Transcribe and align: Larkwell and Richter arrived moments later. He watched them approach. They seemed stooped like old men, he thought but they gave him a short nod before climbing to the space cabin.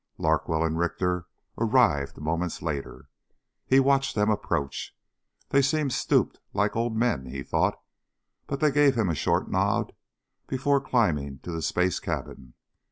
Larkwell 0.17 0.63
and 0.63 0.79
Richter 0.79 1.27
arrived 1.59 2.17
moments 2.17 2.63
later. 2.63 3.07
He 3.67 3.79
watched 3.79 4.15
them 4.15 4.31
approach. 4.31 4.97
They 5.49 5.61
seemed 5.61 5.93
stooped 5.93 6.39
like 6.53 6.75
old 6.75 6.95
men, 6.95 7.27
he 7.27 7.43
thought 7.43 7.79
but 8.47 8.61
they 8.61 8.71
gave 8.71 8.95
him 8.97 9.09
a 9.09 9.13
short 9.13 9.51
nod 9.51 9.93
before 10.47 10.81
climbing 10.81 11.37
to 11.43 11.51
the 11.51 11.61
space 11.61 11.99
cabin. 11.99 12.55